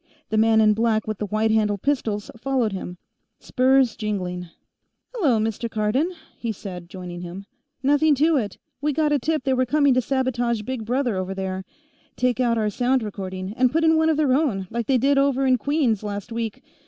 The 0.29 0.37
man 0.39 0.61
in 0.61 0.73
black 0.73 1.05
with 1.07 1.19
the 1.19 1.27
white 1.27 1.51
handled 1.51 1.83
pistols 1.83 2.31
followed 2.35 2.71
him, 2.73 2.97
spurs 3.37 3.95
jingling. 3.95 4.47
"Hello, 5.13 5.37
Mr. 5.37 5.69
Cardon," 5.69 6.11
he 6.35 6.51
said, 6.51 6.89
joining 6.89 7.21
him. 7.21 7.45
"Nothing 7.83 8.15
to 8.15 8.35
it. 8.35 8.57
We 8.81 8.93
got 8.93 9.11
a 9.11 9.19
tip 9.19 9.43
they 9.43 9.53
were 9.53 9.63
coming 9.67 9.93
to 9.93 10.01
sabotage 10.01 10.63
Big 10.63 10.85
Brother, 10.85 11.15
over 11.17 11.35
there. 11.35 11.65
Take 12.15 12.39
out 12.39 12.57
our 12.57 12.71
sound 12.71 13.03
recording, 13.03 13.53
and 13.55 13.71
put 13.71 13.83
in 13.83 13.95
one 13.95 14.09
of 14.09 14.17
their 14.17 14.33
own, 14.33 14.65
like 14.71 14.87
they 14.87 14.97
did 14.97 15.19
over 15.19 15.45
in 15.45 15.59
Queens, 15.59 16.01
last 16.01 16.31
week. 16.31 16.63